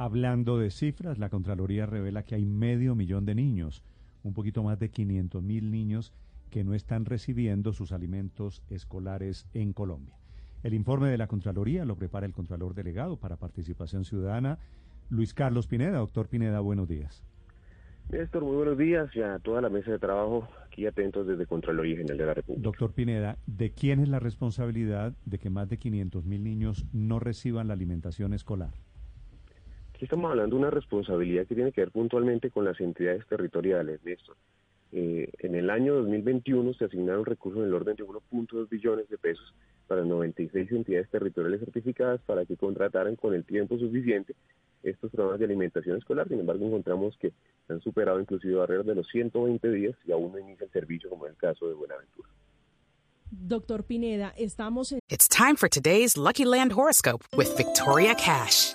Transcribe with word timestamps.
Hablando 0.00 0.58
de 0.58 0.70
cifras, 0.70 1.18
la 1.18 1.28
Contraloría 1.28 1.84
revela 1.84 2.22
que 2.22 2.36
hay 2.36 2.46
medio 2.46 2.94
millón 2.94 3.26
de 3.26 3.34
niños, 3.34 3.82
un 4.22 4.32
poquito 4.32 4.62
más 4.62 4.78
de 4.78 4.90
500 4.90 5.42
mil 5.42 5.72
niños 5.72 6.12
que 6.50 6.62
no 6.62 6.74
están 6.74 7.04
recibiendo 7.04 7.72
sus 7.72 7.90
alimentos 7.90 8.62
escolares 8.70 9.48
en 9.54 9.72
Colombia. 9.72 10.16
El 10.62 10.74
informe 10.74 11.08
de 11.08 11.18
la 11.18 11.26
Contraloría 11.26 11.84
lo 11.84 11.96
prepara 11.96 12.26
el 12.26 12.32
Contralor 12.32 12.74
Delegado 12.74 13.16
para 13.16 13.38
Participación 13.38 14.04
Ciudadana, 14.04 14.60
Luis 15.10 15.34
Carlos 15.34 15.66
Pineda. 15.66 15.98
Doctor 15.98 16.28
Pineda, 16.28 16.60
buenos 16.60 16.88
días. 16.88 17.24
Néstor, 18.08 18.44
muy 18.44 18.54
buenos 18.54 18.78
días 18.78 19.10
y 19.16 19.20
a 19.20 19.40
toda 19.40 19.60
la 19.60 19.68
mesa 19.68 19.90
de 19.90 19.98
trabajo 19.98 20.46
aquí 20.64 20.86
atentos 20.86 21.26
desde 21.26 21.44
Contraloría 21.44 21.96
General 21.96 22.18
de 22.18 22.26
la 22.26 22.34
República. 22.34 22.62
Doctor 22.62 22.92
Pineda, 22.92 23.36
¿de 23.46 23.72
quién 23.72 23.98
es 23.98 24.08
la 24.08 24.20
responsabilidad 24.20 25.12
de 25.24 25.38
que 25.38 25.50
más 25.50 25.68
de 25.68 25.78
500 25.78 26.24
mil 26.24 26.44
niños 26.44 26.86
no 26.92 27.18
reciban 27.18 27.66
la 27.66 27.74
alimentación 27.74 28.32
escolar? 28.32 28.70
Aquí 29.98 30.04
estamos 30.04 30.30
hablando 30.30 30.54
de 30.54 30.60
una 30.60 30.70
responsabilidad 30.70 31.44
que 31.48 31.56
tiene 31.56 31.72
que 31.72 31.80
ver 31.80 31.90
puntualmente 31.90 32.52
con 32.52 32.64
las 32.64 32.80
entidades 32.80 33.26
territoriales, 33.26 33.98
Néstor. 34.04 34.36
Eh, 34.92 35.28
en 35.40 35.56
el 35.56 35.70
año 35.70 35.96
2021 35.96 36.72
se 36.74 36.84
asignaron 36.84 37.24
recursos 37.24 37.62
en 37.62 37.66
el 37.66 37.74
orden 37.74 37.96
de 37.96 38.04
1.2 38.04 38.68
billones 38.68 39.08
de 39.08 39.18
pesos 39.18 39.52
para 39.88 40.04
96 40.04 40.70
entidades 40.70 41.10
territoriales 41.10 41.58
certificadas 41.58 42.20
para 42.20 42.46
que 42.46 42.56
contrataran 42.56 43.16
con 43.16 43.34
el 43.34 43.44
tiempo 43.44 43.76
suficiente 43.76 44.36
estos 44.84 45.10
programas 45.10 45.40
de 45.40 45.46
alimentación 45.46 45.98
escolar. 45.98 46.28
Sin 46.28 46.38
embargo, 46.38 46.64
encontramos 46.64 47.18
que 47.18 47.32
han 47.68 47.80
superado 47.80 48.20
inclusive 48.20 48.54
barreras 48.54 48.86
de 48.86 48.94
los 48.94 49.08
120 49.08 49.68
días 49.68 49.96
y 50.06 50.12
aún 50.12 50.30
no 50.30 50.38
inicia 50.38 50.66
el 50.66 50.70
servicio, 50.70 51.10
como 51.10 51.26
en 51.26 51.32
el 51.32 51.36
caso 51.36 51.66
de 51.66 51.74
Buenaventura. 51.74 52.28
Doctor 53.32 53.82
Pineda, 53.82 54.32
estamos 54.38 54.92
en... 54.92 55.00
It's 55.08 55.26
time 55.26 55.56
for 55.56 55.68
today's 55.68 56.16
Lucky 56.16 56.44
Land 56.44 56.70
horoscope 56.70 57.24
with 57.36 57.48
Victoria 57.56 58.14
Cash. 58.14 58.74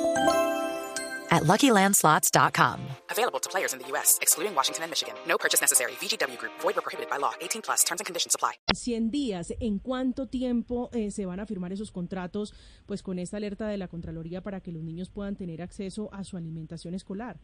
at 1.31 1.43
LuckyLandSlots.com. 1.43 2.79
Available 3.09 3.39
to 3.39 3.49
players 3.49 3.73
in 3.73 3.79
the 3.79 3.87
U.S., 3.93 4.19
excluding 4.21 4.53
Washington 4.53 4.83
and 4.83 4.91
Michigan. 4.91 5.15
No 5.27 5.37
purchase 5.37 5.61
necessary. 5.61 5.93
VGW 5.93 6.37
Group. 6.37 6.53
Void 6.61 6.77
or 6.77 6.81
prohibited 6.81 7.09
by 7.09 7.17
law. 7.17 7.33
18 7.41 7.61
plus. 7.61 7.83
Terms 7.83 8.01
and 8.01 8.05
conditions 8.05 8.35
apply. 8.35 8.53
100 8.73 9.11
días. 9.11 9.53
¿En 9.59 9.79
cuánto 9.79 10.27
tiempo 10.27 10.89
eh, 10.93 11.09
se 11.11 11.25
van 11.25 11.39
a 11.39 11.45
firmar 11.45 11.71
esos 11.71 11.91
contratos 11.91 12.53
pues 12.85 13.01
con 13.01 13.17
esta 13.17 13.37
alerta 13.37 13.67
de 13.67 13.77
la 13.77 13.87
Contraloría 13.87 14.41
para 14.41 14.59
que 14.59 14.71
los 14.71 14.83
niños 14.83 15.09
puedan 15.09 15.35
tener 15.35 15.61
acceso 15.61 16.09
a 16.13 16.23
su 16.23 16.37
alimentación 16.37 16.93
escolar? 16.93 17.37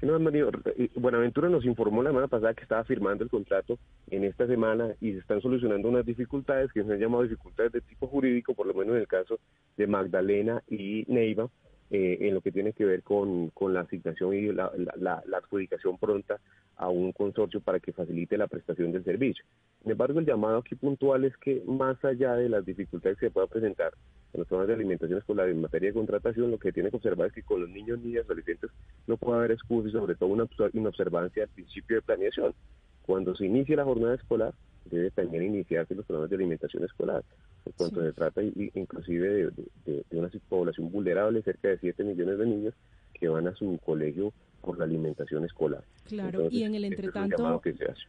No, 0.00 0.18
Mario, 0.20 0.52
Buenaventura 0.94 1.48
nos 1.48 1.64
informó 1.64 2.04
la 2.04 2.10
semana 2.10 2.28
pasada 2.28 2.54
que 2.54 2.62
estaba 2.62 2.84
firmando 2.84 3.24
el 3.24 3.30
contrato 3.30 3.80
en 4.10 4.22
esta 4.22 4.46
semana 4.46 4.94
y 5.00 5.10
se 5.12 5.18
están 5.18 5.40
solucionando 5.40 5.88
unas 5.88 6.06
dificultades 6.06 6.72
que 6.72 6.84
se 6.84 6.92
han 6.92 7.00
llamado 7.00 7.24
dificultades 7.24 7.72
de 7.72 7.80
tipo 7.80 8.06
jurídico, 8.06 8.54
por 8.54 8.68
lo 8.68 8.74
menos 8.74 8.94
en 8.94 9.00
el 9.00 9.08
caso 9.08 9.40
de 9.76 9.88
Magdalena 9.88 10.62
y 10.68 11.04
Neiva, 11.08 11.50
eh, 11.90 12.18
en 12.20 12.34
lo 12.34 12.40
que 12.42 12.52
tiene 12.52 12.74
que 12.74 12.84
ver 12.84 13.02
con, 13.02 13.48
con 13.50 13.72
la 13.72 13.80
asignación 13.80 14.34
y 14.34 14.52
la, 14.52 14.70
la, 14.96 15.22
la, 15.26 15.38
adjudicación 15.38 15.96
pronta 15.96 16.38
a 16.76 16.88
un 16.88 17.12
consorcio 17.12 17.60
para 17.60 17.80
que 17.80 17.92
facilite 17.92 18.36
la 18.36 18.46
prestación 18.46 18.92
del 18.92 19.04
servicio. 19.04 19.44
Sin 19.82 19.92
embargo, 19.92 20.20
el 20.20 20.26
llamado 20.26 20.58
aquí 20.58 20.74
puntual 20.74 21.24
es 21.24 21.36
que 21.38 21.62
más 21.66 22.02
allá 22.04 22.34
de 22.34 22.50
las 22.50 22.66
dificultades 22.66 23.18
que 23.18 23.26
se 23.26 23.30
puedan 23.30 23.48
presentar 23.48 23.94
en 24.34 24.40
los 24.40 24.46
programas 24.46 24.68
de 24.68 24.74
alimentación 24.74 25.18
escolar 25.18 25.48
en 25.48 25.62
materia 25.62 25.88
de 25.88 25.94
contratación, 25.94 26.50
lo 26.50 26.58
que 26.58 26.72
tiene 26.72 26.90
que 26.90 26.96
observar 26.96 27.28
es 27.28 27.32
que 27.32 27.42
con 27.42 27.62
los 27.62 27.70
niños, 27.70 27.98
niñas, 28.00 28.26
adolescentes 28.26 28.70
no 29.06 29.16
puede 29.16 29.38
haber 29.38 29.52
excusas 29.52 29.88
y 29.88 29.92
sobre 29.92 30.14
todo 30.14 30.28
una 30.28 30.46
inobservancia 30.74 31.44
al 31.44 31.48
principio 31.48 31.96
de 31.96 32.02
planeación. 32.02 32.54
Cuando 33.02 33.34
se 33.34 33.46
inicie 33.46 33.76
la 33.76 33.84
jornada 33.84 34.14
escolar, 34.14 34.52
debe 34.90 35.10
también 35.10 35.44
iniciarse 35.44 35.94
los 35.94 36.04
programas 36.06 36.30
de 36.30 36.36
alimentación 36.36 36.84
escolar, 36.84 37.24
por 37.64 37.72
cuanto 37.74 38.02
se 38.02 38.12
trata 38.12 38.42
inclusive 38.42 39.50
de, 39.84 40.04
una 40.10 40.30
población 40.48 40.90
vulnerable, 40.90 41.42
cerca 41.42 41.68
de 41.68 41.78
7 41.78 42.04
millones 42.04 42.38
de 42.38 42.46
niños 42.46 42.74
que 43.14 43.28
van 43.28 43.48
a 43.48 43.54
su 43.54 43.78
colegio 43.84 44.32
por 44.60 44.78
la 44.78 44.84
alimentación 44.84 45.44
escolar. 45.44 45.84
Claro, 46.06 46.48
y 46.50 46.64
en 46.64 46.74
el 46.74 46.84
entretanto, 46.84 47.60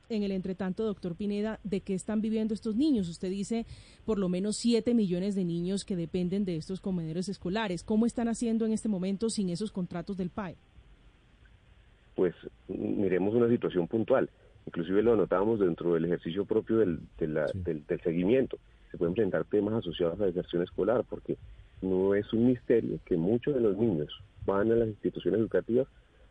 en 0.09 0.23
el 0.23 0.31
entretanto, 0.31 0.84
doctor 0.84 1.16
Pineda, 1.16 1.59
¿de 1.63 1.81
qué 1.81 1.94
están 1.94 2.22
viviendo 2.22 2.53
estos 2.53 2.75
niños? 2.75 3.07
Usted 3.07 3.29
dice 3.29 3.66
por 4.06 4.17
lo 4.17 4.29
menos 4.29 4.57
7 4.57 4.94
millones 4.94 5.35
de 5.35 5.46
niños 5.46 5.84
que 5.85 5.96
dependen 5.96 6.46
de 6.46 6.56
estos 6.56 6.79
comedores 6.81 7.29
escolares. 7.29 7.84
¿Cómo 7.84 8.06
están 8.06 8.28
haciendo 8.29 8.66
en 8.66 8.73
este 8.73 8.90
momento 8.90 9.29
sin 9.29 9.50
esos 9.50 9.72
contratos 9.72 10.17
del 10.17 10.29
PAE? 10.29 10.56
Pues 12.16 12.34
miremos 12.67 13.34
una 13.35 13.47
situación 13.47 13.88
puntual 13.88 14.29
inclusive 14.69 15.02
lo 15.02 15.16
notábamos 15.16 15.59
dentro 15.59 15.96
del 15.96 16.06
ejercicio 16.06 16.46
propio 16.46 16.78
del, 16.78 17.00
del, 17.18 17.85
seguimiento. 18.03 18.57
Se 18.91 18.97
pueden 18.97 19.16
presentar 19.16 19.44
temas 19.46 19.74
asociados 19.74 20.16
a 20.16 20.22
la 20.22 20.25
deserción 20.28 20.62
escolar, 20.62 21.03
porque 21.09 21.38
no 21.81 22.13
es 22.13 22.31
un 22.34 22.47
misterio 22.47 23.00
que 23.06 23.18
muchos 23.18 23.56
de 23.56 23.62
los 23.62 23.75
niños 23.78 24.09
van 24.46 24.72
a 24.72 24.75
las 24.75 24.88
instituciones 24.88 25.40
educativas 25.40 25.88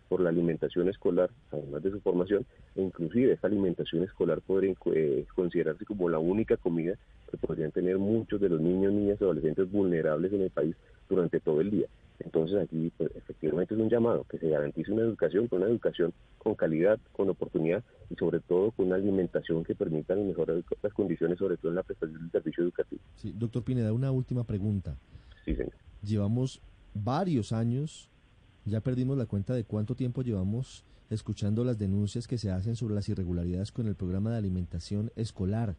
por 0.09 0.21
la 0.21 0.31
alimentación 0.31 0.89
escolar, 0.89 1.31
además 1.51 1.83
de 1.83 1.91
su 1.91 2.01
formación, 2.01 2.47
e 2.77 2.83
inclusive 2.83 3.33
esta 3.33 3.49
alimentación 3.49 4.05
escolar 4.05 4.41
podría 4.41 4.73
eh, 4.95 5.27
considerarse 5.35 5.85
como 5.85 6.09
la 6.09 6.19
única 6.19 6.57
comida 6.57 6.95
que 7.31 7.37
podrían 7.37 7.73
tener 7.73 7.99
muchos 7.99 8.41
de 8.41 8.49
los 8.49 8.61
niños, 8.61 8.93
niñas 8.93 9.19
y 9.21 9.25
adolescentes 9.25 9.71
vulnerables 9.71 10.33
en 10.33 10.43
el 10.43 10.51
país 10.51 10.77
durante 11.09 11.41
todo 11.41 11.61
el 11.61 11.71
día. 11.71 11.89
Entonces 12.21 12.59
aquí 12.59 12.93
pues, 12.97 13.11
efectivamente 13.15 13.75
es 13.75 13.81
un 13.81 13.89
llamado 13.89 14.25
que 14.25 14.39
se 14.39 14.49
garantice 14.49 14.93
una 14.93 15.03
educación, 15.03 15.47
con 15.47 15.63
una 15.63 15.71
educación 15.71 16.13
con 16.39 16.55
calidad, 16.55 16.99
con 17.13 17.29
oportunidad 17.29 17.85
y 18.11 18.17
sobre 18.17 18.41
todo 18.41 18.73
con 18.73 18.87
una 18.87 18.97
alimentación 18.97 19.65
que 19.65 19.75
permita 19.75 20.15
mejorar 20.17 20.63
las 20.83 20.93
condiciones, 20.93 21.39
sobre 21.39 21.57
todo 21.57 21.71
en 21.71 21.77
la 21.77 21.83
prestación 21.83 22.21
del 22.21 22.31
servicio 22.31 22.65
educativo. 22.65 23.01
Sí, 23.17 23.33
doctor 23.37 23.63
Pineda, 23.63 23.93
una 23.93 24.11
última 24.11 24.45
pregunta. 24.45 24.97
Sí, 25.45 25.55
señor. 25.55 25.73
Llevamos 26.03 26.61
varios 26.95 27.53
años, 27.53 28.11
ya 28.65 28.81
perdimos 28.81 29.17
la 29.17 29.27
cuenta 29.27 29.55
de 29.55 29.65
cuánto 29.65 29.95
tiempo 29.95 30.23
llevamos 30.23 30.85
escuchando 31.11 31.65
las 31.65 31.79
denuncias 31.79 32.27
que 32.27 32.39
se 32.39 32.51
hacen 32.51 32.77
sobre 32.77 32.95
las 32.95 33.09
irregularidades 33.09 33.73
con 33.73 33.87
el 33.87 33.95
programa 33.95 34.31
de 34.31 34.39
alimentación 34.39 35.11
escolar. 35.17 35.77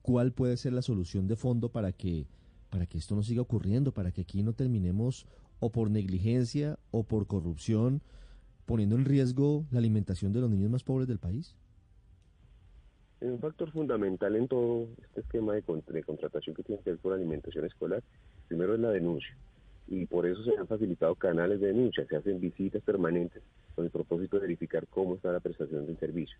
¿Cuál 0.00 0.32
puede 0.32 0.56
ser 0.56 0.72
la 0.72 0.82
solución 0.82 1.28
de 1.28 1.36
fondo 1.36 1.68
para 1.68 1.92
que 1.92 2.26
para 2.72 2.86
que 2.86 2.96
esto 2.96 3.14
no 3.14 3.22
siga 3.22 3.42
ocurriendo, 3.42 3.92
para 3.92 4.12
que 4.12 4.22
aquí 4.22 4.42
no 4.42 4.54
terminemos 4.54 5.26
o 5.62 5.70
por 5.70 5.92
negligencia 5.92 6.76
o 6.90 7.04
por 7.04 7.28
corrupción 7.28 8.02
poniendo 8.66 8.96
en 8.96 9.04
riesgo 9.04 9.64
la 9.70 9.78
alimentación 9.78 10.32
de 10.32 10.40
los 10.40 10.50
niños 10.50 10.72
más 10.72 10.82
pobres 10.82 11.06
del 11.06 11.20
país? 11.20 11.54
Un 13.20 13.38
factor 13.38 13.70
fundamental 13.70 14.34
en 14.34 14.48
todo 14.48 14.88
este 15.04 15.20
esquema 15.20 15.54
de, 15.54 15.62
contratación 15.62 16.56
que 16.56 16.64
tiene 16.64 16.82
que 16.82 16.90
ver 16.90 16.98
con 16.98 17.12
alimentación 17.12 17.64
escolar, 17.64 18.02
primero 18.48 18.74
es 18.74 18.80
la 18.80 18.90
denuncia. 18.90 19.36
Y 19.86 20.06
por 20.06 20.26
eso 20.26 20.42
se 20.42 20.56
han 20.58 20.66
facilitado 20.66 21.14
canales 21.14 21.60
de 21.60 21.68
denuncia, 21.68 22.04
se 22.08 22.16
hacen 22.16 22.40
visitas 22.40 22.82
permanentes 22.82 23.40
con 23.76 23.84
el 23.84 23.92
propósito 23.92 24.38
de 24.38 24.42
verificar 24.42 24.88
cómo 24.88 25.14
está 25.14 25.30
la 25.30 25.38
prestación 25.38 25.86
del 25.86 25.96
servicio. 26.00 26.38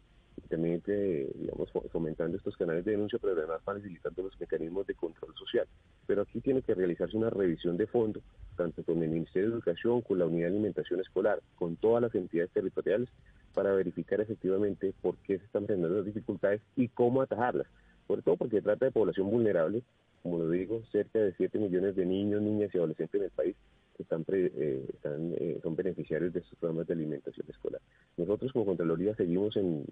Eh, 0.55 1.31
digamos, 1.34 1.70
fomentando 1.90 2.37
estos 2.37 2.56
canales 2.56 2.84
de 2.84 2.93
denuncia, 2.93 3.19
pero 3.20 3.32
además 3.32 3.62
facilitando 3.64 4.23
los 4.23 4.38
mecanismos 4.38 4.87
de 4.87 4.94
control 4.94 5.34
social. 5.34 5.67
Pero 6.06 6.23
aquí 6.23 6.40
tiene 6.40 6.62
que 6.62 6.75
realizarse 6.75 7.17
una 7.17 7.31
revisión 7.31 7.76
de 7.76 7.87
fondo, 7.87 8.20
tanto 8.56 8.82
con 8.82 9.02
el 9.02 9.08
Ministerio 9.08 9.49
de 9.49 9.55
Educación, 9.55 10.02
con 10.02 10.19
la 10.19 10.26
Unidad 10.26 10.49
de 10.49 10.55
Alimentación 10.55 11.00
Escolar, 11.00 11.40
con 11.55 11.76
todas 11.76 12.02
las 12.02 12.14
entidades 12.14 12.50
territoriales, 12.50 13.08
para 13.55 13.73
verificar 13.73 14.20
efectivamente 14.20 14.93
por 15.00 15.17
qué 15.19 15.38
se 15.38 15.44
están 15.44 15.67
presentando 15.67 15.96
las 15.96 16.06
dificultades 16.06 16.61
y 16.76 16.88
cómo 16.88 17.23
atajarlas. 17.23 17.67
Sobre 18.06 18.23
todo 18.23 18.37
porque 18.37 18.61
trata 18.61 18.87
de 18.87 18.93
población 18.93 19.31
vulnerable, 19.31 19.82
como 20.23 20.38
lo 20.38 20.50
digo, 20.50 20.82
cerca 20.93 21.19
de 21.19 21.32
7 21.34 21.58
millones 21.58 21.96
de 21.96 22.05
niños, 22.05 22.43
niñas 22.43 22.75
y 22.75 22.79
adolescentes 22.79 23.20
en 23.20 23.25
el 23.25 23.31
país 23.31 23.56
que 23.96 24.02
están, 24.02 24.25
eh, 24.29 24.87
están 24.93 25.34
eh, 25.38 25.51
beneficiarios 25.92 26.32
de 26.32 26.40
estos 26.40 26.58
programas 26.58 26.86
de 26.86 26.94
alimentación 26.94 27.46
escolar. 27.48 27.80
Nosotros 28.16 28.52
como 28.52 28.66
Contraloría 28.66 29.14
seguimos 29.14 29.56
en, 29.56 29.84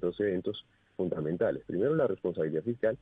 dos 0.00 0.20
eventos 0.20 0.64
fundamentales. 0.96 1.64
Primero, 1.66 1.94
la 1.94 2.06
responsabilidad 2.06 2.62
fiscal. 2.62 2.96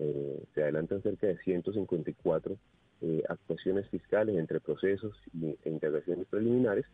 Eh, 0.00 0.44
se 0.54 0.62
adelantan 0.62 1.02
cerca 1.02 1.26
de 1.26 1.36
154 1.38 2.56
eh, 3.00 3.22
actuaciones 3.28 3.88
fiscales 3.88 4.36
entre 4.36 4.60
procesos 4.60 5.16
e 5.42 5.68
integraciones 5.68 6.26
preliminares, 6.28 6.84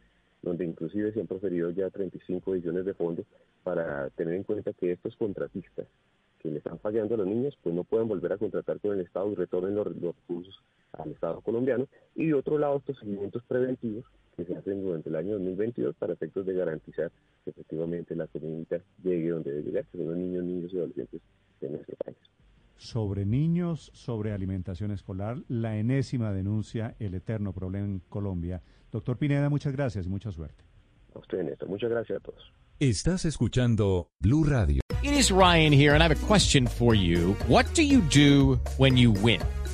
donde 0.42 0.64
inclusive 0.64 1.12
se 1.12 1.20
han 1.20 1.26
proferido 1.26 1.70
ya 1.70 1.90
35 1.90 2.52
billones 2.52 2.86
de 2.86 2.94
fondos 2.94 3.26
para 3.62 4.08
tener 4.10 4.34
en 4.34 4.42
cuenta 4.42 4.72
que 4.72 4.92
estos 4.92 5.16
contratistas 5.16 5.86
que 6.40 6.50
le 6.50 6.58
están 6.58 6.78
fallando 6.78 7.14
a 7.14 7.18
los 7.18 7.26
niños, 7.26 7.58
pues 7.62 7.74
no 7.74 7.84
pueden 7.84 8.08
volver 8.08 8.32
a 8.32 8.38
contratar 8.38 8.80
con 8.80 8.92
el 8.92 9.00
Estado 9.00 9.32
y 9.32 9.34
retornen 9.34 9.74
los, 9.74 9.86
recursos 9.86 10.62
al 10.98 11.10
Estado 11.10 11.40
colombiano. 11.40 11.86
Y 12.14 12.26
de 12.26 12.34
otro 12.34 12.58
lado, 12.58 12.78
estos 12.78 12.98
seguimientos 12.98 13.42
preventivos 13.44 14.04
que 14.36 14.44
se 14.44 14.56
hacen 14.56 14.82
durante 14.82 15.08
el 15.08 15.16
año 15.16 15.32
2022 15.34 15.94
para 15.96 16.14
efectos 16.14 16.46
de 16.46 16.54
garantizar 16.54 17.10
que 17.44 17.50
efectivamente 17.50 18.16
la 18.16 18.26
comunidad 18.26 18.82
llegue 19.02 19.30
donde 19.30 19.52
debe 19.52 19.62
llegar, 19.62 19.84
que 19.86 19.98
son 19.98 20.08
los 20.08 20.16
niños, 20.16 20.44
niños 20.44 20.72
y 20.72 20.78
adolescentes 20.78 21.20
de 21.60 21.70
nuestro 21.70 21.96
país. 22.04 22.16
Sobre 22.76 23.24
niños, 23.24 23.90
sobre 23.94 24.32
alimentación 24.32 24.90
escolar, 24.90 25.38
la 25.48 25.76
enésima 25.76 26.32
denuncia, 26.32 26.96
el 26.98 27.14
eterno 27.14 27.52
problema 27.52 27.86
en 27.86 28.00
Colombia. 28.08 28.62
Doctor 28.90 29.16
Pineda, 29.16 29.48
muchas 29.48 29.72
gracias 29.72 30.06
y 30.06 30.08
mucha 30.08 30.32
suerte. 30.32 30.64
A 31.14 31.20
usted, 31.20 31.42
Néstor. 31.44 31.68
Muchas 31.68 31.90
gracias 31.90 32.18
a 32.18 32.20
todos. 32.20 32.52
Estás 32.80 33.24
escuchando 33.24 34.10
Blue 34.20 34.44
Radio. 34.44 34.80
It 35.02 35.12
is 35.12 35.30
Ryan 35.30 35.72
here, 35.72 35.94
and 35.94 36.02
I 36.02 36.08
have 36.08 36.12
a 36.12 36.26
question 36.26 36.66
for 36.66 36.94
you. 36.94 37.36
What 37.46 37.66
do 37.74 37.82
you 37.82 38.00
do 38.00 38.58
when 38.78 38.96
you 38.96 39.12
win? 39.12 39.40